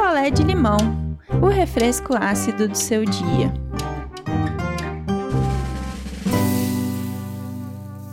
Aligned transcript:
picolé 0.00 0.30
de 0.30 0.42
limão, 0.42 0.78
o 1.42 1.48
refresco 1.48 2.14
ácido 2.18 2.66
do 2.66 2.74
seu 2.74 3.04
dia. 3.04 3.52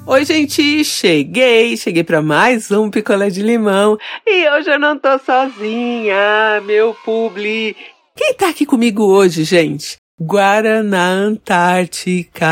Oi, 0.05 0.25
gente, 0.25 0.83
cheguei, 0.83 1.77
cheguei 1.77 2.03
para 2.03 2.21
mais 2.21 2.69
um 2.71 2.91
picolé 2.91 3.29
de 3.29 3.41
limão 3.41 3.97
e 4.27 4.49
hoje 4.49 4.69
eu 4.69 4.77
não 4.77 4.99
tô 4.99 5.17
sozinha, 5.17 6.61
meu 6.65 6.93
publi. 7.05 7.73
Quem 8.17 8.33
tá 8.33 8.49
aqui 8.49 8.65
comigo 8.65 9.05
hoje, 9.05 9.45
gente? 9.45 9.95
Guaraná 10.21 11.09
Antártica. 11.09 12.47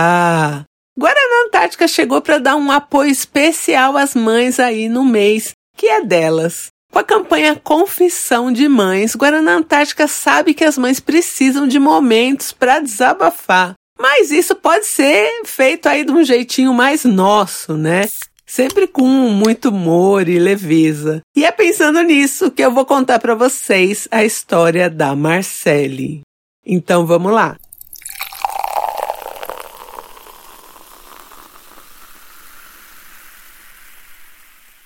Guaraná 0.97 1.45
Antártica 1.45 1.89
chegou 1.89 2.21
para 2.21 2.37
dar 2.37 2.55
um 2.55 2.71
apoio 2.71 3.11
especial 3.11 3.97
às 3.97 4.15
mães 4.15 4.61
aí 4.61 4.87
no 4.87 5.03
mês, 5.03 5.51
que 5.75 5.87
é 5.87 6.01
delas. 6.01 6.69
Com 6.95 6.99
a 6.99 7.03
campanha 7.03 7.59
Confissão 7.61 8.49
de 8.49 8.69
Mães, 8.69 9.17
Guaraná 9.17 9.55
Antártica 9.55 10.07
sabe 10.07 10.53
que 10.53 10.63
as 10.63 10.77
mães 10.77 10.97
precisam 10.97 11.67
de 11.67 11.77
momentos 11.77 12.53
para 12.53 12.79
desabafar. 12.79 13.73
Mas 13.99 14.31
isso 14.31 14.55
pode 14.55 14.85
ser 14.85 15.41
feito 15.43 15.89
aí 15.89 16.05
de 16.05 16.13
um 16.13 16.23
jeitinho 16.23 16.73
mais 16.73 17.03
nosso, 17.03 17.75
né? 17.75 18.07
Sempre 18.45 18.87
com 18.87 19.03
muito 19.03 19.67
humor 19.67 20.29
e 20.29 20.39
leveza. 20.39 21.19
E 21.35 21.43
é 21.43 21.51
pensando 21.51 22.01
nisso 22.01 22.49
que 22.49 22.63
eu 22.63 22.71
vou 22.71 22.85
contar 22.85 23.19
para 23.19 23.35
vocês 23.35 24.07
a 24.09 24.23
história 24.23 24.89
da 24.89 25.13
Marcele. 25.17 26.21
Então 26.65 27.05
vamos 27.05 27.33
lá. 27.33 27.57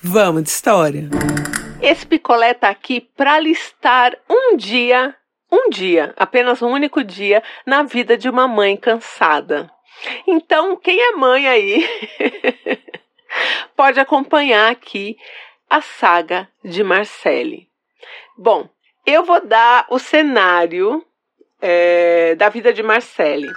Vamos 0.01 0.41
de 0.41 0.49
história. 0.49 1.07
Esse 1.81 2.05
picolé 2.05 2.53
tá 2.53 2.69
aqui 2.69 2.99
para 2.99 3.39
listar 3.39 4.13
um 4.29 4.57
dia, 4.57 5.15
um 5.49 5.69
dia, 5.69 6.13
apenas 6.17 6.61
um 6.61 6.69
único 6.69 7.03
dia 7.03 7.41
na 7.65 7.83
vida 7.83 8.17
de 8.17 8.29
uma 8.29 8.47
mãe 8.47 8.75
cansada. 8.75 9.71
Então, 10.27 10.75
quem 10.75 10.99
é 10.99 11.11
mãe 11.11 11.47
aí 11.47 11.87
pode 13.75 13.99
acompanhar 13.99 14.71
aqui 14.71 15.17
a 15.69 15.81
saga 15.81 16.49
de 16.63 16.83
Marcele. 16.83 17.69
Bom, 18.37 18.67
eu 19.05 19.23
vou 19.23 19.45
dar 19.45 19.85
o 19.89 19.99
cenário 19.99 21.05
é, 21.61 22.35
da 22.35 22.49
vida 22.49 22.73
de 22.73 22.83
Marcele. 22.83 23.47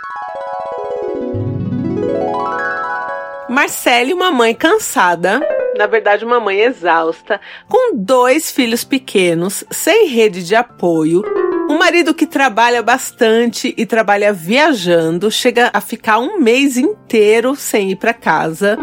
Marcele, 3.49 4.15
uma 4.15 4.31
mãe 4.31 4.55
cansada, 4.55 5.41
na 5.77 5.87
verdade, 5.87 6.25
uma 6.25 6.41
mãe 6.41 6.61
exausta, 6.61 7.41
com 7.69 7.97
dois 7.97 8.51
filhos 8.51 8.85
pequenos, 8.85 9.65
sem 9.71 10.07
rede 10.07 10.45
de 10.45 10.55
apoio, 10.55 11.23
um 11.69 11.79
marido 11.79 12.15
que 12.15 12.27
trabalha 12.27 12.83
bastante 12.83 13.75
e 13.77 13.87
trabalha 13.87 14.33
viajando, 14.33 15.31
chega 15.31 15.71
a 15.73 15.81
ficar 15.81 16.19
um 16.19 16.39
mês 16.39 16.77
inteiro 16.77 17.57
sem 17.57 17.91
ir 17.93 17.97
para 17.97 18.13
casa. 18.13 18.77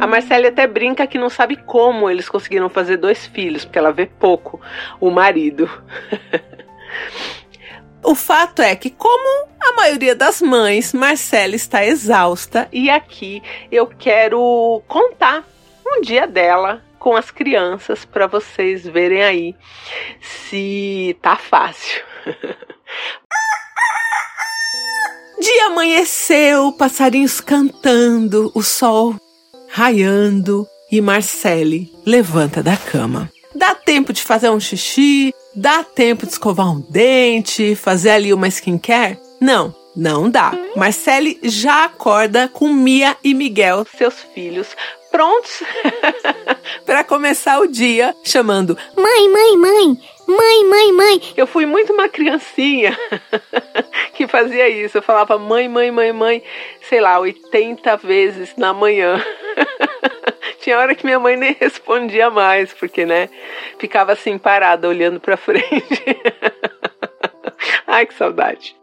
A 0.00 0.06
Marcele 0.06 0.48
até 0.48 0.66
brinca 0.66 1.06
que 1.06 1.18
não 1.18 1.28
sabe 1.28 1.56
como 1.56 2.10
eles 2.10 2.28
conseguiram 2.28 2.68
fazer 2.68 2.96
dois 2.96 3.26
filhos, 3.26 3.64
porque 3.64 3.78
ela 3.78 3.92
vê 3.92 4.06
pouco 4.06 4.60
o 5.00 5.10
marido. 5.10 5.70
O 8.04 8.16
fato 8.16 8.60
é 8.60 8.74
que, 8.74 8.90
como 8.90 9.48
a 9.60 9.74
maioria 9.76 10.14
das 10.14 10.42
mães, 10.42 10.92
Marcela 10.92 11.54
está 11.54 11.84
exausta 11.84 12.68
e 12.72 12.90
aqui 12.90 13.40
eu 13.70 13.86
quero 13.86 14.82
contar 14.88 15.44
um 15.92 16.00
dia 16.00 16.26
dela 16.26 16.82
com 16.98 17.16
as 17.16 17.30
crianças 17.30 18.04
para 18.04 18.26
vocês 18.26 18.86
verem 18.86 19.22
aí 19.22 19.54
se 20.20 21.16
tá 21.20 21.36
fácil. 21.36 22.02
Dia 25.40 25.66
amanheceu, 25.66 26.70
passarinhos 26.70 27.40
cantando, 27.40 28.52
o 28.54 28.62
sol 28.62 29.16
raiando 29.68 30.64
e 30.88 31.00
Marcele 31.00 31.90
levanta 32.06 32.62
da 32.62 32.76
cama. 32.76 33.28
Dá 33.52 33.74
tempo 33.74 34.12
de 34.12 34.22
fazer 34.22 34.50
um 34.50 34.60
xixi, 34.60 35.34
dá 35.52 35.82
tempo 35.82 36.26
de 36.26 36.32
escovar 36.32 36.70
um 36.70 36.80
dente, 36.80 37.74
fazer 37.74 38.10
ali 38.10 38.32
uma 38.32 38.46
skincare? 38.46 39.18
Não, 39.40 39.74
não 39.94 40.30
dá. 40.30 40.52
Marcele 40.76 41.38
já 41.42 41.84
acorda 41.84 42.48
com 42.48 42.72
Mia 42.72 43.16
e 43.22 43.34
Miguel, 43.34 43.86
seus 43.96 44.20
filhos, 44.34 44.74
prontos 45.10 45.62
para 46.86 47.04
começar 47.04 47.60
o 47.60 47.68
dia, 47.68 48.14
chamando: 48.24 48.76
Mãe, 48.96 49.28
mãe, 49.28 49.56
mãe, 49.58 49.98
mãe, 50.26 50.64
mãe, 50.64 50.92
mãe. 50.92 51.22
Eu 51.36 51.46
fui 51.46 51.66
muito 51.66 51.92
uma 51.92 52.08
criancinha 52.08 52.98
que 54.14 54.26
fazia 54.26 54.68
isso. 54.68 54.98
Eu 54.98 55.02
falava 55.02 55.38
mãe, 55.38 55.68
mãe, 55.68 55.90
mãe, 55.90 56.12
mãe, 56.12 56.42
sei 56.88 57.00
lá, 57.00 57.18
80 57.18 57.96
vezes 57.98 58.56
na 58.56 58.72
manhã. 58.72 59.22
Tinha 60.60 60.78
hora 60.78 60.94
que 60.94 61.04
minha 61.04 61.18
mãe 61.18 61.36
nem 61.36 61.56
respondia 61.58 62.30
mais, 62.30 62.72
porque, 62.72 63.04
né, 63.04 63.28
ficava 63.78 64.12
assim 64.12 64.38
parada 64.38 64.88
olhando 64.88 65.18
para 65.20 65.36
frente. 65.36 66.04
Ai, 67.86 68.06
que 68.06 68.14
saudade. 68.14 68.76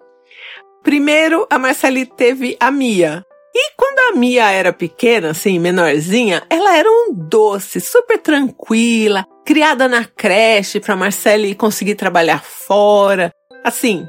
Primeiro, 0.84 1.45
a 1.50 1.59
Marceli 1.59 2.06
teve 2.06 2.56
a 2.59 2.72
Mia, 2.72 3.25
e 3.53 3.72
quando 3.75 4.00
a 4.00 4.17
Mia 4.17 4.50
era 4.51 4.72
pequena, 4.72 5.31
assim, 5.31 5.59
menorzinha, 5.59 6.44
ela 6.50 6.78
era 6.78 6.90
um 6.90 7.13
doce, 7.13 7.81
super 7.81 8.17
tranquila, 8.19 9.25
criada 9.45 9.88
na 9.88 10.06
creche 10.06 10.79
para 10.79 10.95
Marcele 10.95 11.56
conseguir 11.56 11.95
trabalhar 11.95 12.44
fora. 12.44 13.34
Assim, 13.63 14.07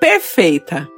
perfeita. 0.00 0.88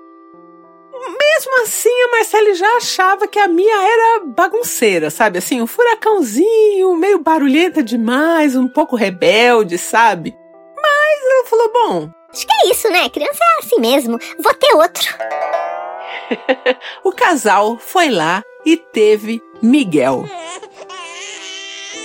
Mesmo 0.93 1.63
assim, 1.63 1.91
a 1.91 2.17
Marcele 2.17 2.55
já 2.55 2.77
achava 2.77 3.29
que 3.29 3.39
a 3.39 3.49
Mia 3.49 3.83
era 3.83 4.25
bagunceira, 4.27 5.11
sabe? 5.11 5.39
Assim, 5.39 5.61
um 5.61 5.67
furacãozinho, 5.67 6.97
meio 6.97 7.19
barulhenta 7.19 7.83
demais, 7.83 8.57
um 8.57 8.67
pouco 8.67 8.97
rebelde, 8.97 9.77
sabe? 9.79 10.35
Mas 10.77 11.21
ela 11.31 11.47
falou: 11.47 11.73
bom. 11.73 12.22
Acho 12.33 12.47
que 12.47 12.53
é 12.53 12.71
isso, 12.71 12.89
né? 12.91 13.09
Criança 13.09 13.39
é 13.43 13.65
assim 13.65 13.79
mesmo. 13.79 14.19
Vou 14.39 14.55
ter 14.55 14.75
outro. 14.75 15.15
o 17.05 17.13
casal 17.13 17.79
foi 17.79 18.09
lá 18.09 18.43
e 18.65 18.77
teve 18.77 19.43
Miguel. 19.61 20.25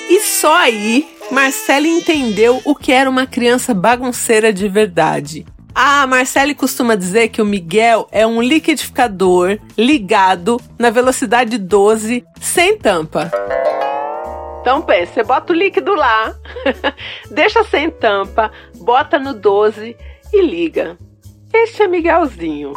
E 0.10 0.20
só 0.22 0.54
aí 0.56 1.18
Marcele 1.32 1.90
entendeu 1.90 2.62
o 2.66 2.76
que 2.76 2.92
era 2.92 3.10
uma 3.10 3.26
criança 3.26 3.74
bagunceira 3.74 4.52
de 4.52 4.68
verdade. 4.68 5.46
A 5.74 6.08
Marcele 6.08 6.56
costuma 6.56 6.96
dizer 6.96 7.30
que 7.30 7.42
o 7.42 7.46
Miguel 7.46 8.08
é 8.12 8.26
um 8.26 8.42
liquidificador 8.42 9.60
ligado 9.78 10.60
na 10.78 10.90
velocidade 10.90 11.58
12 11.58 12.26
sem 12.42 12.78
tampa. 12.78 13.32
Então 14.62 14.82
pensa, 14.82 15.14
você 15.14 15.24
bota 15.24 15.54
o 15.54 15.56
líquido 15.56 15.94
lá, 15.94 16.36
deixa 17.32 17.64
sem 17.64 17.90
tampa, 17.90 18.52
bota 18.76 19.18
no 19.20 19.34
12 19.34 19.96
e 20.34 20.42
liga. 20.42 20.98
Este 21.54 21.84
é 21.84 21.88
Miguelzinho. 21.88 22.74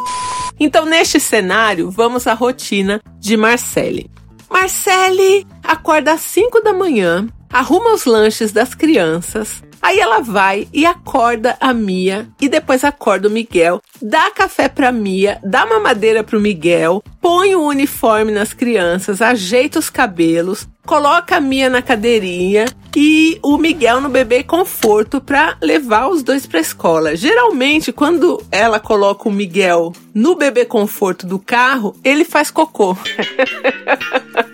Então, 0.59 0.84
neste 0.84 1.19
cenário, 1.19 1.91
vamos 1.91 2.27
à 2.27 2.34
rotina 2.34 3.00
de 3.19 3.37
Marcele. 3.37 4.11
Marcele 4.50 5.47
acorda 5.62 6.12
às 6.12 6.21
5 6.21 6.61
da 6.61 6.72
manhã, 6.72 7.27
arruma 7.50 7.94
os 7.94 8.05
lanches 8.05 8.53
das 8.53 8.75
crianças, 8.75 9.62
Aí 9.91 9.99
ela 9.99 10.21
vai 10.21 10.69
e 10.73 10.87
acorda 10.87 11.56
a 11.61 11.75
Mia 11.75 12.28
e 12.41 12.49
depois 12.49 12.84
acorda 12.84 13.27
o 13.27 13.31
Miguel, 13.31 13.83
dá 14.01 14.31
café 14.31 14.69
pra 14.69 14.93
Mia, 14.93 15.41
dá 15.43 15.67
mamadeira 15.67 16.23
pro 16.23 16.39
Miguel, 16.39 17.03
põe 17.21 17.56
o 17.56 17.67
uniforme 17.67 18.31
nas 18.31 18.53
crianças, 18.53 19.21
ajeita 19.21 19.81
os 19.81 19.91
cabelos, 19.91 20.69
coloca 20.87 21.39
a 21.39 21.41
Mia 21.41 21.69
na 21.69 21.83
cadeirinha 21.83 22.67
e 22.97 23.41
o 23.43 23.59
Miguel 23.59 24.00
no 24.00 24.09
bebê 24.09 24.45
conforto 24.45 25.21
para 25.21 25.56
levar 25.61 26.06
os 26.06 26.23
dois 26.23 26.47
para 26.47 26.61
escola. 26.61 27.17
Geralmente, 27.17 27.93
quando 27.93 28.41
ela 28.53 28.79
coloca 28.79 29.29
o 29.29 29.32
Miguel 29.32 29.93
no 30.14 30.37
bebê 30.37 30.64
conforto 30.64 31.26
do 31.26 31.41
carro, 31.41 31.97
ele 32.05 32.25
faz 32.25 32.49
cocô. 32.49 32.97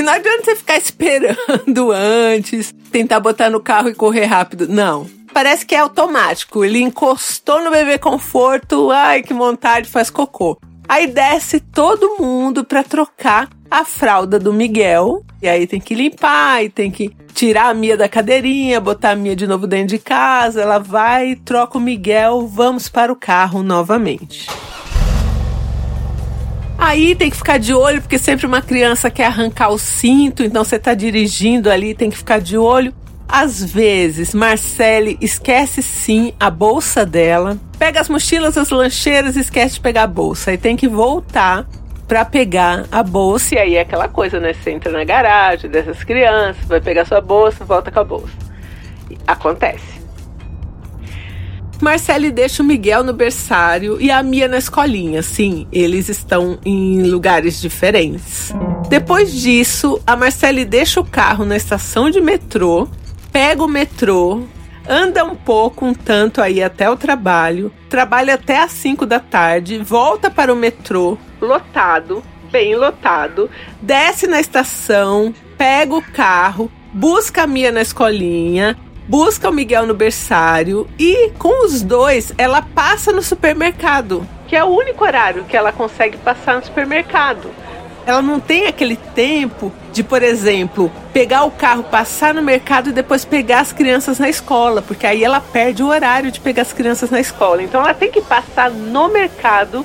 E 0.00 0.02
não 0.02 0.14
adianta 0.14 0.44
você 0.44 0.56
ficar 0.56 0.78
esperando 0.80 1.92
antes, 1.92 2.74
tentar 2.90 3.20
botar 3.20 3.50
no 3.50 3.60
carro 3.60 3.90
e 3.90 3.94
correr 3.94 4.24
rápido. 4.24 4.66
Não. 4.66 5.06
Parece 5.30 5.66
que 5.66 5.74
é 5.74 5.78
automático. 5.78 6.64
Ele 6.64 6.80
encostou 6.80 7.62
no 7.62 7.70
bebê 7.70 7.98
conforto, 7.98 8.90
ai 8.90 9.22
que 9.22 9.34
vontade, 9.34 9.90
faz 9.90 10.08
cocô. 10.08 10.58
Aí 10.88 11.06
desce 11.06 11.60
todo 11.60 12.16
mundo 12.18 12.64
para 12.64 12.82
trocar 12.82 13.50
a 13.70 13.84
fralda 13.84 14.38
do 14.38 14.54
Miguel. 14.54 15.22
E 15.42 15.46
aí 15.46 15.66
tem 15.66 15.80
que 15.80 15.94
limpar, 15.94 16.64
e 16.64 16.70
tem 16.70 16.90
que 16.90 17.14
tirar 17.34 17.68
a 17.68 17.74
Mia 17.74 17.94
da 17.94 18.08
cadeirinha, 18.08 18.80
botar 18.80 19.10
a 19.10 19.16
Mia 19.16 19.36
de 19.36 19.46
novo 19.46 19.66
dentro 19.66 19.88
de 19.88 19.98
casa. 19.98 20.62
Ela 20.62 20.78
vai, 20.78 21.36
troca 21.36 21.76
o 21.76 21.80
Miguel, 21.80 22.46
vamos 22.48 22.88
para 22.88 23.12
o 23.12 23.16
carro 23.16 23.62
novamente. 23.62 24.48
Aí 26.80 27.14
tem 27.14 27.28
que 27.28 27.36
ficar 27.36 27.58
de 27.58 27.74
olho, 27.74 28.00
porque 28.00 28.18
sempre 28.18 28.46
uma 28.46 28.62
criança 28.62 29.10
quer 29.10 29.26
arrancar 29.26 29.68
o 29.68 29.78
cinto, 29.78 30.42
então 30.42 30.64
você 30.64 30.78
tá 30.78 30.94
dirigindo 30.94 31.70
ali, 31.70 31.94
tem 31.94 32.08
que 32.08 32.16
ficar 32.16 32.40
de 32.40 32.56
olho. 32.56 32.94
Às 33.28 33.62
vezes, 33.62 34.34
Marcele 34.34 35.18
esquece 35.20 35.82
sim 35.82 36.32
a 36.40 36.50
bolsa 36.50 37.04
dela, 37.04 37.58
pega 37.78 38.00
as 38.00 38.08
mochilas, 38.08 38.56
as 38.56 38.70
lancheiras 38.70 39.36
e 39.36 39.40
esquece 39.40 39.74
de 39.74 39.80
pegar 39.80 40.04
a 40.04 40.06
bolsa. 40.06 40.54
E 40.54 40.58
tem 40.58 40.74
que 40.74 40.88
voltar 40.88 41.66
para 42.08 42.24
pegar 42.24 42.86
a 42.90 43.02
bolsa. 43.02 43.54
E 43.54 43.58
aí 43.58 43.76
é 43.76 43.82
aquela 43.82 44.08
coisa, 44.08 44.40
né? 44.40 44.54
Você 44.54 44.70
entra 44.70 44.90
na 44.90 45.04
garagem 45.04 45.70
dessas 45.70 46.02
crianças, 46.02 46.64
vai 46.64 46.80
pegar 46.80 47.04
sua 47.04 47.20
bolsa, 47.20 47.62
volta 47.62 47.90
com 47.90 48.00
a 48.00 48.04
bolsa. 48.04 48.32
Acontece. 49.26 49.99
Marcele 51.80 52.30
deixa 52.30 52.62
o 52.62 52.66
Miguel 52.66 53.02
no 53.02 53.12
berçário 53.12 54.00
e 54.00 54.10
a 54.10 54.22
Mia 54.22 54.46
na 54.46 54.58
escolinha. 54.58 55.22
Sim, 55.22 55.66
eles 55.72 56.08
estão 56.08 56.58
em 56.64 57.02
lugares 57.04 57.60
diferentes. 57.60 58.52
Depois 58.88 59.32
disso, 59.32 60.00
a 60.06 60.14
Marcele 60.14 60.64
deixa 60.64 61.00
o 61.00 61.04
carro 61.04 61.44
na 61.44 61.56
estação 61.56 62.10
de 62.10 62.20
metrô, 62.20 62.86
pega 63.32 63.64
o 63.64 63.68
metrô, 63.68 64.42
anda 64.86 65.24
um 65.24 65.34
pouco, 65.34 65.86
um 65.86 65.94
tanto 65.94 66.42
aí 66.42 66.62
até 66.62 66.90
o 66.90 66.96
trabalho, 66.96 67.72
trabalha 67.88 68.34
até 68.34 68.62
às 68.62 68.72
5 68.72 69.06
da 69.06 69.20
tarde, 69.20 69.78
volta 69.78 70.30
para 70.30 70.52
o 70.52 70.56
metrô, 70.56 71.16
lotado, 71.40 72.22
bem 72.50 72.76
lotado, 72.76 73.48
desce 73.80 74.26
na 74.26 74.40
estação, 74.40 75.32
pega 75.56 75.94
o 75.94 76.02
carro, 76.02 76.70
busca 76.92 77.44
a 77.44 77.46
Mia 77.46 77.70
na 77.70 77.80
escolinha, 77.80 78.76
busca 79.10 79.50
o 79.50 79.52
Miguel 79.52 79.86
no 79.86 79.94
berçário 79.94 80.88
e 80.96 81.32
com 81.36 81.66
os 81.66 81.82
dois 81.82 82.32
ela 82.38 82.62
passa 82.62 83.10
no 83.10 83.20
supermercado, 83.20 84.24
que 84.46 84.54
é 84.54 84.62
o 84.62 84.68
único 84.68 85.04
horário 85.04 85.44
que 85.46 85.56
ela 85.56 85.72
consegue 85.72 86.16
passar 86.18 86.54
no 86.54 86.64
supermercado. 86.64 87.50
Ela 88.06 88.22
não 88.22 88.38
tem 88.38 88.68
aquele 88.68 88.94
tempo 88.94 89.72
de, 89.92 90.04
por 90.04 90.22
exemplo, 90.22 90.92
pegar 91.12 91.42
o 91.42 91.50
carro, 91.50 91.82
passar 91.82 92.32
no 92.32 92.40
mercado 92.40 92.90
e 92.90 92.92
depois 92.92 93.24
pegar 93.24 93.60
as 93.60 93.72
crianças 93.72 94.20
na 94.20 94.28
escola, 94.28 94.80
porque 94.80 95.04
aí 95.04 95.24
ela 95.24 95.40
perde 95.40 95.82
o 95.82 95.88
horário 95.88 96.30
de 96.30 96.38
pegar 96.38 96.62
as 96.62 96.72
crianças 96.72 97.10
na 97.10 97.18
escola. 97.18 97.64
Então 97.64 97.80
ela 97.80 97.92
tem 97.92 98.12
que 98.12 98.20
passar 98.20 98.70
no 98.70 99.08
mercado 99.08 99.84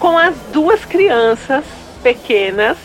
com 0.00 0.18
as 0.18 0.34
duas 0.52 0.84
crianças 0.84 1.64
pequenas 2.02 2.76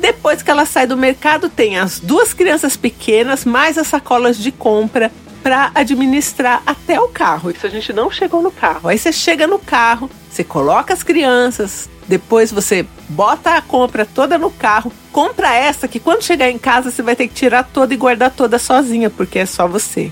depois 0.00 0.42
que 0.42 0.50
ela 0.50 0.64
sai 0.64 0.86
do 0.86 0.96
mercado, 0.96 1.48
tem 1.48 1.78
as 1.78 2.00
duas 2.00 2.32
crianças 2.32 2.76
pequenas, 2.76 3.44
mais 3.44 3.76
as 3.78 3.86
sacolas 3.86 4.38
de 4.38 4.50
compra 4.50 5.12
para 5.42 5.70
administrar 5.74 6.62
até 6.66 6.98
o 7.00 7.08
carro. 7.08 7.50
Isso 7.50 7.66
a 7.66 7.70
gente 7.70 7.92
não 7.92 8.10
chegou 8.10 8.42
no 8.42 8.50
carro. 8.50 8.88
Aí 8.88 8.98
você 8.98 9.12
chega 9.12 9.46
no 9.46 9.58
carro, 9.58 10.10
você 10.28 10.42
coloca 10.42 10.92
as 10.92 11.02
crianças, 11.02 11.88
depois 12.08 12.50
você 12.50 12.86
bota 13.08 13.54
a 13.54 13.62
compra 13.62 14.04
toda 14.06 14.38
no 14.38 14.50
carro, 14.50 14.92
compra 15.12 15.54
essa 15.54 15.86
que 15.86 16.00
quando 16.00 16.24
chegar 16.24 16.50
em 16.50 16.58
casa 16.58 16.90
você 16.90 17.02
vai 17.02 17.14
ter 17.14 17.28
que 17.28 17.34
tirar 17.34 17.62
toda 17.62 17.94
e 17.94 17.96
guardar 17.96 18.30
toda 18.30 18.58
sozinha, 18.58 19.10
porque 19.10 19.38
é 19.38 19.46
só 19.46 19.68
você. 19.68 20.10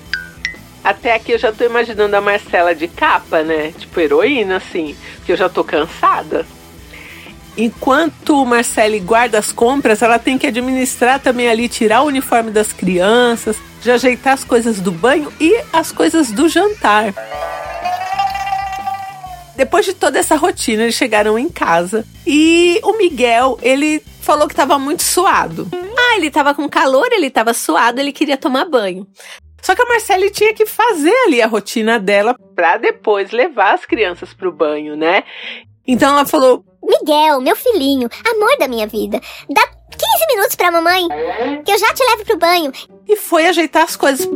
Até 0.85 1.15
aqui 1.15 1.33
eu 1.33 1.39
já 1.39 1.53
tô 1.53 1.65
imaginando 1.65 2.15
a 2.15 2.21
Marcela 2.21 2.75
de 2.75 2.89
capa, 2.89 3.43
né? 3.43 3.73
Tipo 3.77 4.01
heroína, 4.01 4.57
assim, 4.57 4.97
que 5.25 5.33
eu 5.33 5.37
já 5.37 5.49
tô 5.49 5.65
cansada 5.65 6.47
enquanto 7.59 8.47
Marcele 8.47 9.01
guarda 9.01 9.37
as 9.37 9.51
compras, 9.51 10.01
ela 10.01 10.19
tem 10.19 10.39
que 10.39 10.47
administrar 10.47 11.19
também 11.19 11.49
ali, 11.49 11.69
tirar 11.69 12.03
o 12.03 12.07
uniforme 12.07 12.53
das 12.53 12.73
crianças, 12.73 13.57
de 13.83 13.91
ajeitar 13.91 14.35
as 14.35 14.45
coisas 14.45 14.81
do 14.81 14.93
banho 14.93 15.33
e 15.41 15.61
as 15.73 15.91
coisas 15.91 16.31
do 16.31 16.49
jantar. 16.49 17.13
Depois 19.57 19.85
de 19.85 19.93
toda 19.93 20.21
essa 20.21 20.37
rotina, 20.37 20.85
eles 20.85 20.95
chegaram 20.95 21.37
em 21.37 21.49
casa 21.49 22.07
e 22.25 22.81
o 22.85 22.97
Miguel, 22.97 23.59
ele 23.61 24.01
falou 24.21 24.47
que 24.47 24.53
estava 24.53 24.79
muito 24.79 25.03
suado. 25.03 25.69
Ah, 25.75 26.17
ele 26.17 26.29
estava 26.29 26.55
com 26.55 26.69
calor, 26.69 27.09
ele 27.11 27.27
estava 27.27 27.53
suado, 27.53 28.01
ele 28.01 28.13
queria 28.13 28.37
tomar 28.37 28.67
banho. 28.67 29.05
Só 29.61 29.75
que 29.75 29.83
a 29.83 29.87
Marcele 29.87 30.31
tinha 30.31 30.55
que 30.55 30.65
fazer 30.65 31.15
ali 31.27 31.43
a 31.43 31.47
rotina 31.49 31.99
dela 31.99 32.37
para 32.55 32.77
depois 32.77 33.33
levar 33.33 33.75
as 33.75 33.85
crianças 33.85 34.33
para 34.33 34.49
o 34.49 34.53
banho, 34.53 34.97
né? 34.97 35.25
Então 35.85 36.11
ela 36.11 36.25
falou: 36.25 36.65
Miguel, 36.89 37.41
meu 37.41 37.55
filhinho, 37.55 38.09
amor 38.35 38.57
da 38.59 38.67
minha 38.67 38.87
vida, 38.87 39.21
dá 39.51 39.63
15 39.67 40.27
minutos 40.35 40.57
pra 40.57 40.71
mamãe, 40.71 41.07
que 41.65 41.71
eu 41.71 41.79
já 41.79 41.93
te 41.93 42.05
levo 42.05 42.25
pro 42.25 42.39
banho. 42.39 42.73
E 43.07 43.17
foi 43.17 43.47
ajeitar 43.47 43.85
as 43.85 43.97
coisas. 43.97 44.29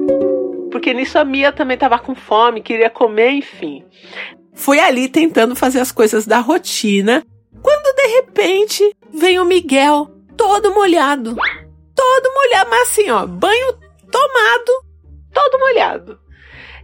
Porque 0.70 0.92
nisso 0.92 1.18
a 1.18 1.24
Mia 1.24 1.52
também 1.52 1.76
tava 1.76 1.98
com 1.98 2.14
fome, 2.14 2.62
queria 2.62 2.90
comer, 2.90 3.30
enfim. 3.30 3.84
Foi 4.54 4.78
ali 4.78 5.08
tentando 5.08 5.56
fazer 5.56 5.80
as 5.80 5.92
coisas 5.92 6.26
da 6.26 6.38
rotina, 6.38 7.24
quando 7.62 7.94
de 7.96 8.06
repente 8.16 8.96
vem 9.12 9.38
o 9.38 9.44
Miguel, 9.44 10.10
todo 10.36 10.74
molhado. 10.74 11.36
Todo 11.94 12.34
molhado, 12.34 12.70
mas 12.70 12.88
assim, 12.88 13.10
ó, 13.10 13.26
banho 13.26 13.72
tomado, 14.10 14.84
todo 15.32 15.58
molhado. 15.58 16.18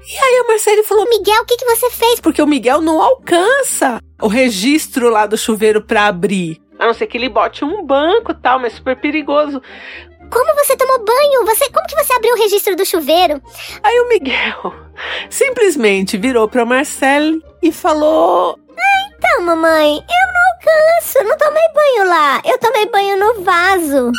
E 0.06 0.17
aí 0.17 0.45
a 0.45 0.49
Marcele 0.49 0.83
falou: 0.85 1.09
Miguel, 1.09 1.43
o 1.43 1.47
que, 1.47 1.56
que 1.56 1.65
você 1.65 1.91
fez? 1.91 2.21
Porque 2.21 2.43
o 2.43 2.47
Miguel 2.47 2.81
não 2.81 3.00
alcança 3.00 4.00
o 4.21 4.29
registro 4.29 5.09
lá 5.09 5.27
do 5.27 5.37
chuveiro 5.37 5.83
para 5.83 6.06
abrir. 6.06 6.61
A 6.79 6.87
não 6.87 6.95
ser 6.95 7.06
que 7.06 7.19
ele 7.19 7.29
bote 7.29 7.65
um 7.65 7.85
banco 7.85 8.33
tal, 8.35 8.61
mas 8.61 8.75
super 8.75 9.00
perigoso. 9.00 9.61
Como 10.31 10.55
você 10.55 10.77
tomou 10.77 11.05
banho? 11.05 11.45
Você, 11.47 11.69
como 11.71 11.87
que 11.87 11.97
você 11.97 12.12
abriu 12.12 12.35
o 12.35 12.39
registro 12.39 12.77
do 12.77 12.85
chuveiro? 12.85 13.43
Aí 13.83 14.00
o 14.00 14.09
Miguel 14.09 14.75
simplesmente 15.29 16.17
virou 16.17 16.47
para 16.49 16.65
Marcele 16.65 17.43
e 17.62 17.73
falou: 17.73 18.56
ah, 18.79 19.11
então, 19.17 19.43
mamãe, 19.43 19.97
eu 19.97 20.33
não 20.33 20.43
alcanço, 20.55 21.25
não 21.25 21.37
tomei 21.37 21.69
banho 21.75 22.05
lá. 22.09 22.41
Eu 22.44 22.59
tomei 22.59 22.87
banho 22.87 23.19
no 23.19 23.43
vaso. 23.43 24.12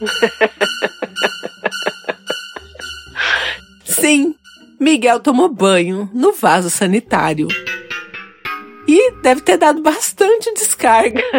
Sim, 3.84 4.34
Miguel 4.78 5.20
tomou 5.20 5.48
banho 5.48 6.10
no 6.12 6.32
vaso 6.32 6.68
sanitário. 6.70 7.48
E 8.86 9.12
deve 9.22 9.40
ter 9.40 9.56
dado 9.56 9.82
bastante 9.82 10.52
descarga. 10.54 11.22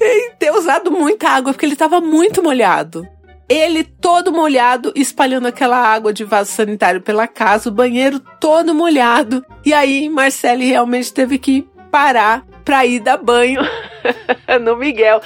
e 0.00 0.30
ter 0.38 0.50
usado 0.52 0.90
muita 0.90 1.28
água, 1.28 1.52
porque 1.52 1.66
ele 1.66 1.74
estava 1.74 2.00
muito 2.00 2.42
molhado. 2.42 3.06
Ele 3.48 3.82
todo 3.82 4.32
molhado, 4.32 4.92
espalhando 4.94 5.48
aquela 5.48 5.78
água 5.78 6.12
de 6.12 6.22
vaso 6.22 6.52
sanitário 6.52 7.00
pela 7.00 7.26
casa, 7.26 7.70
o 7.70 7.72
banheiro 7.72 8.20
todo 8.40 8.74
molhado. 8.74 9.44
E 9.64 9.72
aí, 9.72 10.08
Marcele 10.08 10.66
realmente 10.66 11.12
teve 11.12 11.38
que 11.38 11.66
parar 11.90 12.46
para 12.64 12.84
ir 12.84 13.00
dar 13.00 13.16
banho 13.16 13.62
no 14.60 14.76
Miguel. 14.76 15.22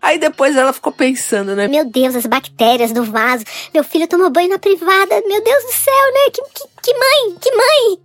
Aí 0.00 0.18
depois 0.18 0.56
ela 0.56 0.72
ficou 0.72 0.92
pensando, 0.92 1.56
né? 1.56 1.66
Meu 1.66 1.84
Deus, 1.84 2.14
as 2.14 2.26
bactérias 2.26 2.92
do 2.92 3.02
vaso. 3.04 3.44
Meu 3.74 3.82
filho 3.82 4.06
tomou 4.06 4.30
banho 4.30 4.50
na 4.50 4.58
privada. 4.58 5.22
Meu 5.26 5.42
Deus 5.42 5.64
do 5.64 5.72
céu, 5.72 6.12
né? 6.12 6.30
Que, 6.32 6.42
que, 6.42 6.68
que 6.82 6.92
mãe, 6.94 7.36
que 7.40 7.50
mãe. 7.50 7.98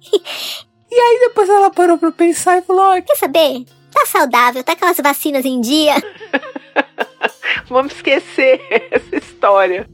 E 0.92 0.96
aí 1.00 1.20
depois 1.20 1.48
ela 1.48 1.70
parou 1.70 1.98
pra 1.98 2.12
pensar 2.12 2.58
e 2.58 2.62
falou: 2.62 3.02
Quer 3.02 3.16
saber? 3.16 3.66
Tá 3.94 4.06
saudável, 4.06 4.64
tá 4.64 4.76
com 4.76 4.86
as 4.86 4.98
vacinas 4.98 5.46
em 5.46 5.60
dia. 5.62 5.96
Vamos 7.70 7.94
esquecer 7.94 8.62
essa 8.92 9.16
história. 9.16 9.88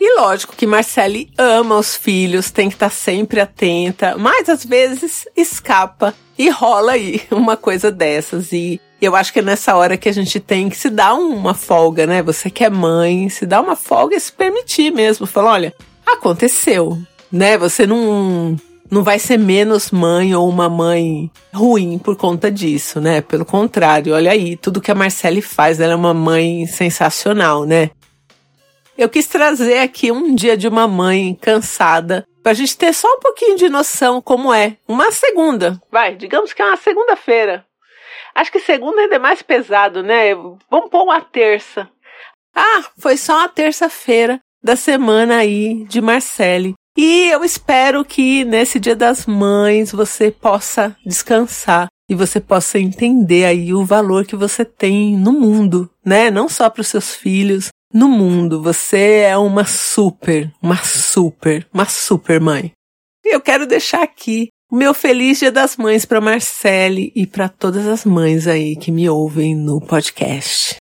E 0.00 0.20
lógico 0.20 0.54
que 0.54 0.66
Marcele 0.66 1.30
ama 1.36 1.76
os 1.76 1.96
filhos, 1.96 2.50
tem 2.50 2.68
que 2.68 2.76
estar 2.76 2.90
tá 2.90 2.94
sempre 2.94 3.40
atenta, 3.40 4.16
mas 4.16 4.48
às 4.48 4.64
vezes 4.64 5.26
escapa 5.36 6.14
e 6.38 6.48
rola 6.48 6.92
aí 6.92 7.20
uma 7.30 7.56
coisa 7.56 7.90
dessas. 7.90 8.52
E 8.52 8.80
eu 9.00 9.16
acho 9.16 9.32
que 9.32 9.40
é 9.40 9.42
nessa 9.42 9.74
hora 9.74 9.96
que 9.96 10.08
a 10.08 10.12
gente 10.12 10.38
tem 10.38 10.68
que 10.68 10.76
se 10.76 10.88
dar 10.88 11.14
uma 11.14 11.54
folga, 11.54 12.06
né? 12.06 12.22
Você 12.22 12.48
que 12.48 12.64
é 12.64 12.70
mãe, 12.70 13.28
se 13.28 13.44
dá 13.44 13.60
uma 13.60 13.74
folga 13.74 14.16
e 14.16 14.20
se 14.20 14.32
permitir 14.32 14.92
mesmo. 14.92 15.26
Falar, 15.26 15.52
olha, 15.52 15.74
aconteceu, 16.06 16.98
né? 17.30 17.58
Você 17.58 17.86
não 17.86 18.56
não 18.90 19.02
vai 19.02 19.18
ser 19.18 19.36
menos 19.36 19.90
mãe 19.90 20.34
ou 20.34 20.48
uma 20.48 20.68
mãe 20.68 21.30
ruim 21.52 21.98
por 21.98 22.16
conta 22.16 22.50
disso, 22.50 23.00
né? 23.00 23.20
Pelo 23.20 23.44
contrário, 23.44 24.14
olha 24.14 24.30
aí, 24.30 24.56
tudo 24.56 24.80
que 24.80 24.90
a 24.90 24.94
Marcele 24.94 25.42
faz, 25.42 25.78
ela 25.78 25.92
é 25.92 25.96
uma 25.96 26.14
mãe 26.14 26.66
sensacional, 26.66 27.64
né? 27.64 27.90
Eu 28.98 29.08
quis 29.08 29.28
trazer 29.28 29.78
aqui 29.78 30.10
um 30.10 30.34
dia 30.34 30.56
de 30.56 30.66
uma 30.66 30.88
mãe 30.88 31.32
cansada, 31.40 32.26
pra 32.42 32.52
gente 32.52 32.76
ter 32.76 32.92
só 32.92 33.06
um 33.14 33.20
pouquinho 33.20 33.56
de 33.56 33.68
noção 33.68 34.20
como 34.20 34.52
é. 34.52 34.76
Uma 34.88 35.12
segunda, 35.12 35.80
vai, 35.88 36.16
digamos 36.16 36.52
que 36.52 36.60
é 36.60 36.64
uma 36.64 36.76
segunda-feira. 36.76 37.64
Acho 38.34 38.50
que 38.50 38.58
segunda 38.58 39.00
ainda 39.00 39.14
é 39.14 39.18
mais 39.20 39.40
pesado, 39.40 40.02
né? 40.02 40.34
Vamos 40.68 40.90
pôr 40.90 41.04
uma 41.04 41.20
terça. 41.20 41.88
Ah, 42.52 42.82
foi 42.98 43.16
só 43.16 43.36
uma 43.36 43.48
terça-feira 43.48 44.40
da 44.60 44.74
semana 44.74 45.36
aí 45.36 45.84
de 45.84 46.00
Marcele. 46.00 46.74
E 46.96 47.28
eu 47.28 47.44
espero 47.44 48.04
que 48.04 48.44
nesse 48.44 48.80
Dia 48.80 48.96
das 48.96 49.26
Mães 49.26 49.92
você 49.92 50.32
possa 50.32 50.96
descansar 51.06 51.86
e 52.10 52.16
você 52.16 52.40
possa 52.40 52.80
entender 52.80 53.44
aí 53.44 53.72
o 53.72 53.84
valor 53.84 54.24
que 54.24 54.34
você 54.34 54.64
tem 54.64 55.16
no 55.16 55.30
mundo, 55.30 55.88
né? 56.04 56.32
Não 56.32 56.48
só 56.48 56.68
para 56.68 56.80
os 56.80 56.88
seus 56.88 57.14
filhos, 57.14 57.68
no 57.92 58.08
mundo. 58.08 58.62
Você 58.62 59.24
é 59.26 59.36
uma 59.36 59.64
super, 59.64 60.50
uma 60.62 60.76
super, 60.76 61.66
uma 61.72 61.86
super 61.86 62.40
mãe. 62.40 62.72
E 63.24 63.34
eu 63.34 63.40
quero 63.40 63.66
deixar 63.66 64.02
aqui 64.02 64.48
o 64.70 64.76
meu 64.76 64.92
feliz 64.92 65.38
Dia 65.38 65.50
das 65.50 65.76
Mães 65.76 66.04
para 66.04 66.20
Marcele 66.20 67.12
e 67.14 67.26
para 67.26 67.48
todas 67.48 67.86
as 67.86 68.04
mães 68.04 68.46
aí 68.46 68.76
que 68.76 68.92
me 68.92 69.08
ouvem 69.08 69.56
no 69.56 69.80
podcast. 69.80 70.76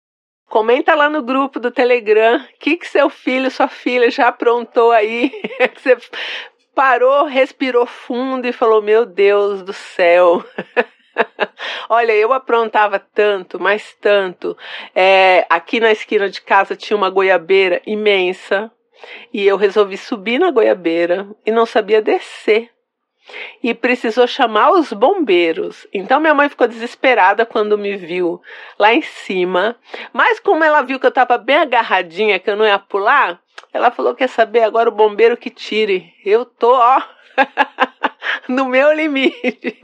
Comenta 0.49 0.95
lá 0.95 1.09
no 1.09 1.23
grupo 1.23 1.61
do 1.61 1.71
Telegram 1.71 2.39
o 2.39 2.59
que, 2.59 2.77
que 2.77 2.89
seu 2.89 3.11
filho, 3.11 3.51
sua 3.51 3.69
filha 3.69 4.11
já 4.11 4.29
aprontou 4.29 4.91
aí. 4.91 5.31
Você 5.77 5.97
parou, 6.75 7.27
respirou 7.27 7.87
fundo 7.87 8.47
e 8.47 8.53
falou: 8.53 8.83
Meu 8.83 9.05
Deus 9.05 9.63
do 9.63 9.73
céu. 9.73 10.45
Olha, 11.89 12.13
eu 12.13 12.33
aprontava 12.33 12.99
tanto, 12.99 13.61
mas 13.61 13.95
tanto. 14.01 14.57
É, 14.95 15.47
aqui 15.49 15.81
na 15.81 15.93
esquina 15.93 16.29
de 16.29 16.41
casa 16.41 16.77
tinha 16.77 16.97
uma 16.97 17.11
goiabeira 17.11 17.81
imensa 17.87 18.71
e 19.33 19.47
eu 19.47 19.57
resolvi 19.57 19.97
subir 19.97 20.39
na 20.39 20.51
goiabeira 20.51 21.29
e 21.45 21.51
não 21.51 21.67
sabia 21.67 22.03
descer. 22.03 22.71
E 23.61 23.75
precisou 23.75 24.27
chamar 24.27 24.71
os 24.71 24.93
bombeiros. 24.93 25.87
Então 25.93 26.21
minha 26.21 26.35
mãe 26.35 26.49
ficou 26.49 26.69
desesperada 26.69 27.45
quando 27.45 27.77
me 27.77 27.97
viu 27.97 28.41
lá 28.79 28.95
em 28.95 29.03
cima. 29.03 29.77
Mas 30.13 30.39
como 30.39 30.63
ela 30.63 30.83
viu 30.83 31.01
que 31.01 31.07
eu 31.07 31.11
estava 31.11 31.37
bem 31.37 31.57
agarradinha, 31.57 32.39
que 32.39 32.49
eu 32.49 32.57
não 32.57 32.65
ia 32.65 32.79
pular, 32.79 33.41
ela 33.73 33.91
falou: 33.91 34.15
Quer 34.15 34.29
saber? 34.29 34.63
Agora 34.63 34.89
o 34.89 34.93
bombeiro 34.93 35.37
que 35.37 35.51
tire. 35.51 36.15
Eu 36.25 36.45
tô, 36.45 36.73
ó, 36.73 37.03
no 38.49 38.67
meu 38.67 38.93
limite. 38.93 39.77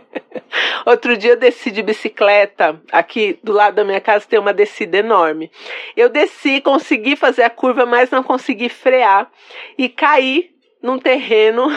Outro 0.86 1.16
dia 1.16 1.32
eu 1.32 1.36
desci 1.36 1.70
de 1.70 1.82
bicicleta. 1.82 2.80
Aqui 2.92 3.38
do 3.42 3.52
lado 3.52 3.74
da 3.74 3.84
minha 3.84 4.00
casa 4.00 4.26
tem 4.28 4.38
uma 4.38 4.52
descida 4.52 4.98
enorme. 4.98 5.50
Eu 5.96 6.08
desci, 6.08 6.60
consegui 6.60 7.16
fazer 7.16 7.42
a 7.42 7.50
curva, 7.50 7.84
mas 7.86 8.10
não 8.10 8.22
consegui 8.22 8.68
frear 8.68 9.30
e 9.76 9.88
caí 9.88 10.53
num 10.84 10.98
terreno 10.98 11.68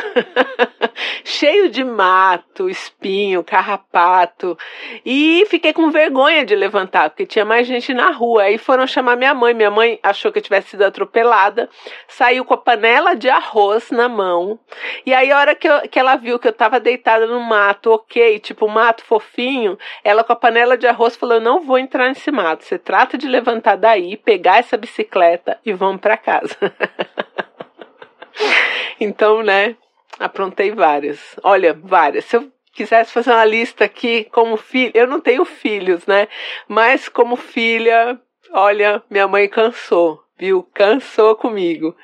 cheio 1.24 1.70
de 1.70 1.82
mato, 1.82 2.70
espinho, 2.70 3.42
carrapato. 3.42 4.58
E 5.06 5.46
fiquei 5.50 5.72
com 5.72 5.90
vergonha 5.90 6.46
de 6.46 6.54
levantar, 6.54 7.10
porque 7.10 7.26
tinha 7.26 7.46
mais 7.46 7.66
gente 7.66 7.94
na 7.94 8.12
rua. 8.12 8.44
Aí 8.44 8.58
foram 8.58 8.86
chamar 8.86 9.16
minha 9.16 9.34
mãe. 9.34 9.54
Minha 9.54 9.72
mãe 9.72 9.98
achou 10.04 10.30
que 10.30 10.40
eu 10.40 10.44
tivesse 10.44 10.72
sido 10.72 10.84
atropelada, 10.84 11.70
saiu 12.06 12.44
com 12.44 12.54
a 12.54 12.58
panela 12.58 13.16
de 13.16 13.30
arroz 13.30 13.92
na 13.92 14.10
mão. 14.10 14.60
E 15.06 15.14
aí, 15.14 15.32
a 15.32 15.40
hora 15.40 15.56
que, 15.56 15.70
eu, 15.70 15.88
que 15.88 15.98
ela 15.98 16.18
viu 16.18 16.38
que 16.38 16.50
eu 16.50 16.54
tava 16.54 16.78
deitada 16.78 17.26
no 17.26 17.40
mato, 17.40 17.92
ok, 17.92 18.40
tipo 18.40 18.68
mato 18.68 19.06
fofinho, 19.06 19.80
ela 20.04 20.22
com 20.22 20.34
a 20.34 20.36
panela 20.36 20.78
de 20.78 20.86
arroz 20.86 21.16
falou: 21.16 21.40
não 21.40 21.62
vou 21.62 21.80
entrar 21.80 22.10
nesse 22.10 22.30
mato. 22.30 22.66
Você 22.66 22.78
trata 22.78 23.18
de 23.18 23.26
levantar 23.26 23.78
daí, 23.78 24.18
pegar 24.18 24.58
essa 24.58 24.76
bicicleta 24.76 25.58
e 25.66 25.72
vamos 25.72 26.02
para 26.02 26.18
casa. 26.18 26.56
Então, 29.00 29.44
né, 29.44 29.76
aprontei 30.20 30.72
várias. 30.72 31.36
Olha, 31.44 31.74
várias. 31.74 32.26
Se 32.26 32.38
eu 32.38 32.52
quisesse 32.74 33.12
fazer 33.12 33.32
uma 33.32 33.46
lista 33.46 33.86
aqui 33.86 34.26
como 34.26 34.58
filha, 34.58 34.92
eu 34.94 35.08
não 35.08 35.20
tenho 35.20 35.46
filhos, 35.46 36.06
né? 36.06 36.28
Mas 36.68 37.10
como 37.10 37.36
filha, 37.36 38.20
olha, 38.52 39.02
minha 39.10 39.28
mãe 39.28 39.48
cansou, 39.48 40.22
viu? 40.38 40.64
Cansou 40.74 41.36
comigo. 41.36 41.96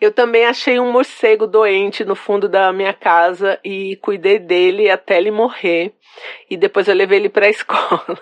Eu 0.00 0.12
também 0.12 0.46
achei 0.46 0.80
um 0.80 0.90
morcego 0.90 1.46
doente 1.46 2.04
no 2.04 2.16
fundo 2.16 2.48
da 2.48 2.72
minha 2.72 2.92
casa 2.92 3.58
e 3.64 3.96
cuidei 3.96 4.38
dele 4.38 4.90
até 4.90 5.18
ele 5.18 5.30
morrer. 5.30 5.94
E 6.48 6.56
depois 6.56 6.88
eu 6.88 6.94
levei 6.94 7.18
ele 7.18 7.28
para 7.28 7.46
a 7.46 7.50
escola 7.50 8.18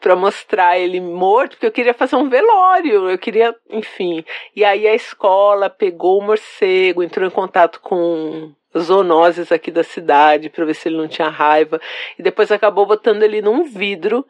para 0.00 0.16
mostrar 0.16 0.78
ele 0.78 1.00
morto, 1.00 1.52
porque 1.52 1.66
eu 1.66 1.72
queria 1.72 1.94
fazer 1.94 2.16
um 2.16 2.28
velório, 2.28 3.10
eu 3.10 3.18
queria, 3.18 3.54
enfim. 3.70 4.24
E 4.54 4.64
aí 4.64 4.86
a 4.86 4.94
escola 4.94 5.68
pegou 5.70 6.18
o 6.18 6.22
morcego, 6.22 7.02
entrou 7.02 7.26
em 7.26 7.30
contato 7.30 7.80
com 7.80 8.52
zoonoses 8.78 9.50
aqui 9.50 9.70
da 9.70 9.82
cidade 9.82 10.50
para 10.50 10.64
ver 10.64 10.74
se 10.74 10.88
ele 10.88 10.98
não 10.98 11.08
tinha 11.08 11.28
raiva 11.28 11.80
e 12.18 12.22
depois 12.22 12.52
acabou 12.52 12.84
botando 12.86 13.22
ele 13.22 13.40
num 13.40 13.64
vidro 13.64 14.26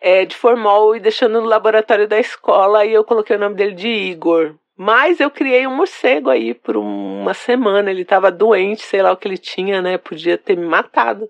é, 0.00 0.24
de 0.24 0.34
formol 0.34 0.96
e 0.96 1.00
deixando 1.00 1.40
no 1.40 1.46
laboratório 1.46 2.08
da 2.08 2.18
escola 2.18 2.84
e 2.84 2.94
eu 2.94 3.04
coloquei 3.04 3.36
o 3.36 3.38
nome 3.38 3.56
dele 3.56 3.74
de 3.74 3.88
Igor 3.88 4.54
mas 4.82 5.20
eu 5.20 5.30
criei 5.30 5.66
um 5.66 5.76
morcego 5.76 6.30
aí 6.30 6.54
por 6.54 6.74
uma 6.74 7.34
semana. 7.34 7.90
Ele 7.90 8.00
estava 8.00 8.32
doente, 8.32 8.80
sei 8.80 9.02
lá 9.02 9.12
o 9.12 9.16
que 9.18 9.28
ele 9.28 9.36
tinha, 9.36 9.82
né? 9.82 9.98
Podia 9.98 10.38
ter 10.38 10.56
me 10.56 10.64
matado. 10.64 11.28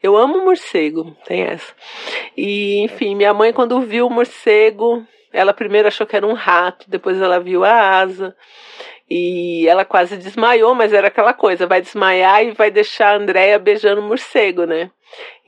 Eu 0.00 0.16
amo 0.16 0.44
morcego, 0.44 1.12
tem 1.24 1.42
essa. 1.42 1.74
E, 2.36 2.84
enfim, 2.84 3.16
minha 3.16 3.34
mãe, 3.34 3.52
quando 3.52 3.80
viu 3.80 4.06
o 4.06 4.10
morcego, 4.10 5.04
ela 5.32 5.52
primeiro 5.52 5.88
achou 5.88 6.06
que 6.06 6.14
era 6.14 6.24
um 6.24 6.34
rato, 6.34 6.88
depois 6.88 7.20
ela 7.20 7.40
viu 7.40 7.64
a 7.64 7.98
asa. 7.98 8.32
E 9.10 9.66
ela 9.66 9.84
quase 9.84 10.16
desmaiou, 10.16 10.72
mas 10.72 10.92
era 10.92 11.08
aquela 11.08 11.32
coisa: 11.32 11.66
vai 11.66 11.82
desmaiar 11.82 12.44
e 12.44 12.52
vai 12.52 12.70
deixar 12.70 13.08
a 13.08 13.16
Andréia 13.16 13.58
beijando 13.58 14.02
o 14.02 14.04
morcego, 14.04 14.66
né? 14.66 14.88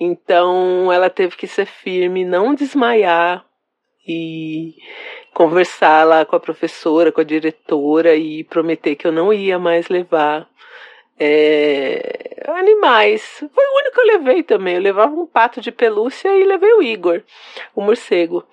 Então 0.01 0.93
ela 0.93 1.09
teve 1.09 1.37
que 1.37 1.47
ser 1.47 1.67
firme, 1.67 2.25
não 2.25 2.57
desmaiar 2.57 3.47
e 4.07 4.75
conversar 5.37 6.03
lá 6.07 6.25
com 6.25 6.35
a 6.35 6.41
professora, 6.41 7.13
com 7.13 7.21
a 7.21 7.25
diretora 7.25 8.17
e 8.17 8.43
prometer 8.43 8.97
que 8.97 9.07
eu 9.07 9.13
não 9.13 9.31
ia 9.31 9.59
mais 9.59 9.87
levar 9.91 10.49
é, 11.21 12.43
animais. 12.49 13.45
Foi 13.55 13.65
o 13.67 13.77
único 13.81 13.95
que 13.95 14.01
eu 14.01 14.07
levei 14.07 14.43
também. 14.43 14.77
Eu 14.77 14.81
levava 14.81 15.13
um 15.13 15.27
pato 15.27 15.61
de 15.61 15.71
pelúcia 15.71 16.35
e 16.35 16.43
levei 16.43 16.73
o 16.73 16.83
Igor, 16.83 17.23
o 17.75 17.83
morcego, 17.83 18.47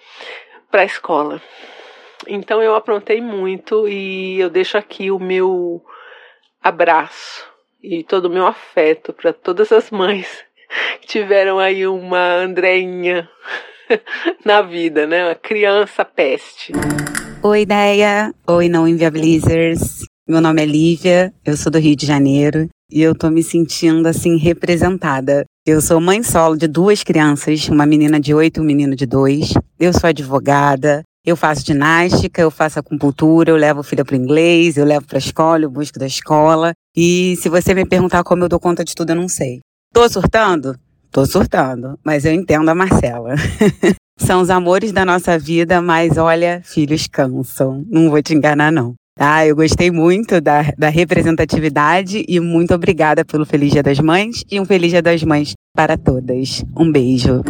para 0.69 0.81
a 0.81 0.85
escola. 0.85 1.41
Então 2.27 2.61
eu 2.61 2.75
aprontei 2.75 3.21
muito 3.21 3.87
e 3.87 4.41
eu 4.41 4.49
deixo 4.49 4.77
aqui 4.77 5.09
o 5.09 5.19
meu 5.19 5.81
abraço 6.61 7.49
e 7.81 8.03
todo 8.03 8.25
o 8.25 8.29
meu 8.29 8.45
afeto 8.45 9.13
para 9.13 9.31
todas 9.31 9.71
as 9.71 9.89
mães 9.89 10.45
que 10.99 11.07
tiveram 11.07 11.59
aí 11.59 11.87
uma 11.87 12.33
Andreinha 12.35 13.29
na 14.45 14.61
vida, 14.61 15.05
né? 15.05 15.25
Uma 15.25 15.35
criança 15.35 16.03
peste. 16.05 16.73
Oi, 17.41 17.61
ideia. 17.61 18.33
Oi, 18.47 18.69
não 18.69 18.87
inviabilizers. 18.87 20.05
Meu 20.27 20.39
nome 20.39 20.61
é 20.61 20.65
Lívia, 20.65 21.33
eu 21.45 21.57
sou 21.57 21.69
do 21.69 21.77
Rio 21.77 21.97
de 21.97 22.05
Janeiro 22.05 22.69
e 22.89 23.01
eu 23.01 23.13
tô 23.13 23.29
me 23.29 23.43
sentindo 23.43 24.07
assim 24.07 24.37
representada. 24.37 25.43
Eu 25.65 25.81
sou 25.81 25.99
mãe 25.99 26.23
solo 26.23 26.55
de 26.55 26.67
duas 26.67 27.03
crianças, 27.03 27.67
uma 27.67 27.85
menina 27.85 28.19
de 28.19 28.33
oito 28.33 28.57
e 28.57 28.61
um 28.61 28.65
menino 28.65 28.95
de 28.95 29.05
dois. 29.05 29.53
Eu 29.77 29.91
sou 29.91 30.07
advogada, 30.07 31.03
eu 31.25 31.35
faço 31.35 31.65
ginástica, 31.65 32.41
eu 32.41 32.51
faço 32.51 32.79
acupuntura, 32.79 33.49
eu 33.51 33.57
levo 33.57 33.81
o 33.81 33.83
filho 33.83 34.05
para 34.05 34.15
inglês, 34.15 34.77
eu 34.77 34.85
levo 34.85 35.05
para 35.05 35.17
escola, 35.17 35.63
eu 35.63 35.69
busco 35.69 35.99
da 35.99 36.05
escola. 36.05 36.71
E 36.95 37.35
se 37.37 37.49
você 37.49 37.73
me 37.73 37.85
perguntar 37.85 38.23
como 38.23 38.43
eu 38.43 38.49
dou 38.49 38.59
conta 38.59 38.85
de 38.85 38.95
tudo, 38.95 39.09
eu 39.09 39.15
não 39.17 39.27
sei. 39.27 39.59
Tô 39.93 40.07
surtando? 40.09 40.77
Tô 41.13 41.27
surtando, 41.27 42.00
mas 42.03 42.25
eu 42.25 42.34
entendo 42.34 42.67
a 42.70 42.74
Marcela. 42.74 43.36
São 44.17 44.41
os 44.41 44.50
amores 44.50 44.91
da 44.91 45.05
nossa 45.05 45.38
vida, 45.38 45.79
mas 45.79 46.17
olha, 46.17 46.60
filhos 46.65 47.05
cansam. 47.05 47.86
Não 47.88 48.10
vou 48.10 48.20
te 48.20 48.34
enganar, 48.34 48.72
não. 48.72 48.96
Tá, 49.15 49.46
eu 49.46 49.55
gostei 49.55 49.91
muito 49.91 50.41
da, 50.41 50.63
da 50.75 50.89
representatividade 50.89 52.25
e 52.27 52.39
muito 52.39 52.74
obrigada 52.74 53.24
pelo 53.24 53.46
Feliz 53.46 53.72
Dia 53.72 53.84
das 53.84 54.00
Mães 54.00 54.43
e 54.50 54.60
um 54.60 54.65
Feliz 54.65 54.89
Dia 54.89 55.03
das 55.03 55.22
Mães 55.22 55.53
para 55.75 56.00
todas. 56.00 56.65
Um 56.75 56.91
beijo. 56.91 57.43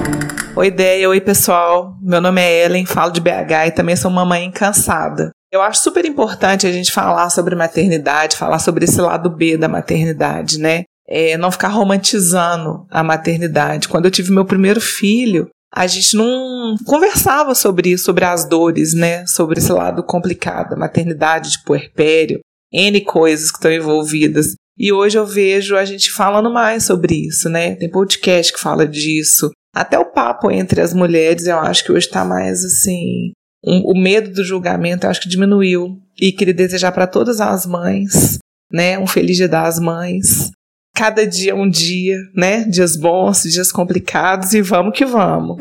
Oi, 0.57 0.67
ideia, 0.67 1.07
oi 1.07 1.21
pessoal. 1.21 1.95
Meu 2.01 2.19
nome 2.19 2.41
é 2.41 2.65
Ellen, 2.65 2.85
falo 2.85 3.13
de 3.13 3.21
BH 3.21 3.67
e 3.67 3.71
também 3.71 3.95
sou 3.95 4.11
uma 4.11 4.25
mãe 4.25 4.51
cansada. 4.51 5.31
Eu 5.53 5.61
acho 5.61 5.81
super 5.81 6.03
importante 6.03 6.67
a 6.67 6.71
gente 6.71 6.91
falar 6.91 7.29
sobre 7.29 7.55
maternidade, 7.55 8.35
falar 8.35 8.59
sobre 8.59 8.83
esse 8.83 8.99
lado 8.99 9.29
B 9.29 9.55
da 9.55 9.69
maternidade, 9.69 10.59
né? 10.59 10.83
É, 11.07 11.37
não 11.37 11.51
ficar 11.51 11.69
romantizando 11.69 12.85
a 12.89 13.03
maternidade. 13.03 13.87
Quando 13.87 14.05
eu 14.05 14.11
tive 14.11 14.31
meu 14.31 14.45
primeiro 14.45 14.79
filho, 14.79 15.49
a 15.73 15.87
gente 15.87 16.15
não 16.15 16.75
conversava 16.85 17.55
sobre 17.55 17.89
isso, 17.89 18.05
sobre 18.05 18.25
as 18.25 18.45
dores, 18.45 18.93
né? 18.93 19.25
Sobre 19.25 19.59
esse 19.59 19.71
lado 19.71 20.03
complicado 20.03 20.71
da 20.71 20.75
maternidade, 20.75 21.51
de 21.51 21.63
puerpério, 21.63 22.39
N 22.71 23.01
coisas 23.01 23.49
que 23.49 23.57
estão 23.57 23.71
envolvidas. 23.71 24.55
E 24.77 24.91
hoje 24.91 25.17
eu 25.17 25.25
vejo 25.25 25.75
a 25.75 25.85
gente 25.85 26.11
falando 26.11 26.51
mais 26.51 26.83
sobre 26.83 27.27
isso, 27.27 27.49
né? 27.49 27.75
Tem 27.75 27.89
podcast 27.89 28.53
que 28.53 28.59
fala 28.59 28.87
disso. 28.87 29.51
Até 29.75 29.97
o 29.97 30.11
papo 30.11 30.51
entre 30.51 30.81
as 30.81 30.93
mulheres, 30.93 31.47
eu 31.47 31.57
acho 31.59 31.83
que 31.83 31.91
hoje 31.91 32.05
está 32.05 32.23
mais 32.23 32.63
assim. 32.63 33.31
Um, 33.65 33.81
o 33.85 33.99
medo 33.99 34.31
do 34.31 34.43
julgamento, 34.43 35.05
eu 35.05 35.09
acho 35.09 35.21
que 35.21 35.29
diminuiu. 35.29 35.99
E 36.19 36.31
queria 36.31 36.53
desejar 36.53 36.91
para 36.91 37.07
todas 37.07 37.41
as 37.41 37.65
mães, 37.65 38.37
né? 38.71 38.99
Um 38.99 39.07
feliz 39.07 39.37
dia 39.37 39.47
das 39.49 39.79
mães 39.79 40.51
cada 40.93 41.25
dia 41.25 41.55
um 41.55 41.69
dia, 41.69 42.17
né? 42.33 42.63
Dias 42.63 42.95
bons, 42.95 43.43
dias 43.43 43.71
complicados 43.71 44.53
e 44.53 44.61
vamos 44.61 44.97
que 44.97 45.05
vamos. 45.05 45.57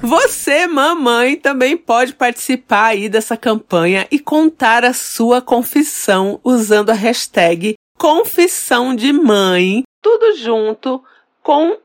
Você, 0.00 0.66
mamãe, 0.66 1.36
também 1.36 1.76
pode 1.76 2.14
participar 2.14 2.86
aí 2.86 3.08
dessa 3.08 3.36
campanha 3.36 4.06
e 4.10 4.18
contar 4.18 4.84
a 4.84 4.92
sua 4.92 5.40
confissão 5.40 6.40
usando 6.42 6.90
a 6.90 6.94
hashtag 6.94 7.74
confissão 7.96 8.96
de 8.96 9.12
mãe, 9.12 9.84
tudo 10.02 10.36
junto 10.36 11.00
com 11.40 11.78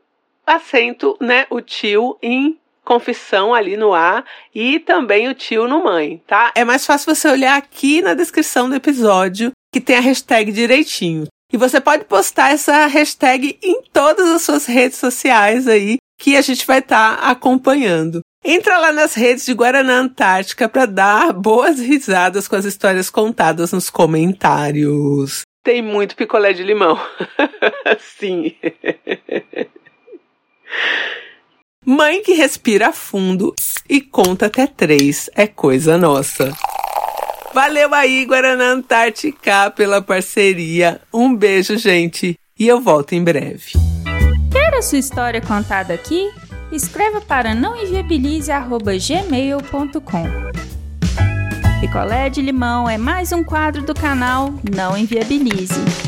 acento, 0.44 1.16
né, 1.20 1.46
o 1.48 1.60
tio 1.60 2.18
em 2.20 2.58
confissão 2.84 3.54
ali 3.54 3.76
no 3.76 3.92
ar 3.92 4.24
e 4.52 4.80
também 4.80 5.28
o 5.28 5.34
tio 5.34 5.68
no 5.68 5.84
mãe, 5.84 6.20
tá? 6.26 6.50
É 6.56 6.64
mais 6.64 6.84
fácil 6.84 7.14
você 7.14 7.28
olhar 7.28 7.56
aqui 7.56 8.02
na 8.02 8.14
descrição 8.14 8.68
do 8.68 8.74
episódio 8.74 9.52
que 9.72 9.80
tem 9.80 9.96
a 9.96 10.00
hashtag 10.00 10.50
direitinho. 10.50 11.28
E 11.52 11.56
você 11.56 11.80
pode 11.80 12.04
postar 12.04 12.50
essa 12.52 12.86
hashtag 12.86 13.58
em 13.62 13.82
todas 13.92 14.28
as 14.28 14.42
suas 14.42 14.66
redes 14.66 14.98
sociais 14.98 15.66
aí, 15.66 15.96
que 16.18 16.36
a 16.36 16.42
gente 16.42 16.66
vai 16.66 16.80
estar 16.80 17.16
tá 17.16 17.30
acompanhando. 17.30 18.20
Entra 18.44 18.78
lá 18.78 18.92
nas 18.92 19.14
redes 19.14 19.46
de 19.46 19.54
Guaraná 19.54 19.98
Antártica 19.98 20.68
para 20.68 20.86
dar 20.86 21.32
boas 21.32 21.80
risadas 21.80 22.46
com 22.46 22.56
as 22.56 22.64
histórias 22.64 23.08
contadas 23.08 23.72
nos 23.72 23.88
comentários. 23.90 25.42
Tem 25.64 25.82
muito 25.82 26.14
picolé 26.14 26.52
de 26.52 26.62
limão. 26.62 27.00
Sim. 27.98 28.54
Mãe 31.84 32.22
que 32.22 32.32
respira 32.32 32.92
fundo 32.92 33.54
e 33.88 34.00
conta 34.00 34.46
até 34.46 34.66
três 34.66 35.30
é 35.34 35.46
coisa 35.46 35.96
nossa. 35.96 36.52
Valeu 37.52 37.92
aí, 37.94 38.24
Guaraná 38.24 38.72
Antártica, 38.72 39.70
pela 39.70 40.02
parceria. 40.02 41.00
Um 41.12 41.32
beijo, 41.34 41.76
gente, 41.78 42.38
e 42.58 42.68
eu 42.68 42.80
volto 42.80 43.14
em 43.14 43.22
breve. 43.24 43.72
Quer 44.50 44.74
a 44.74 44.82
sua 44.82 44.98
história 44.98 45.40
contada 45.40 45.94
aqui? 45.94 46.28
Escreva 46.70 47.20
para 47.20 47.54
nãoenviabilize.gmail.com 47.54 50.48
Picolé 51.80 52.28
de 52.28 52.42
limão 52.42 52.88
é 52.88 52.98
mais 52.98 53.30
um 53.32 53.44
quadro 53.44 53.82
do 53.82 53.94
canal 53.94 54.52
Não 54.70 54.96
Enviabilize. 54.96 56.07